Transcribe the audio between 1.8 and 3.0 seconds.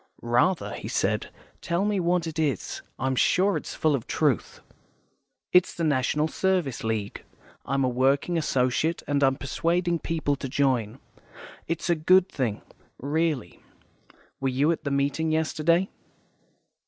me what it is.